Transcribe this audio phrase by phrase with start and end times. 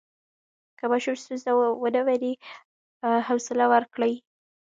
[0.77, 1.51] که ماشوم ستونزه
[1.81, 2.33] ونه مني،
[3.27, 4.13] حوصله ورکړئ.